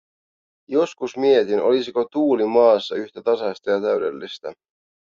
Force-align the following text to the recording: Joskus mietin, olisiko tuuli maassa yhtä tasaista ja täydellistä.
Joskus 0.67 1.17
mietin, 1.17 1.61
olisiko 1.61 2.05
tuuli 2.11 2.45
maassa 2.45 2.95
yhtä 2.95 3.21
tasaista 3.21 3.71
ja 3.71 3.81
täydellistä. 3.81 4.53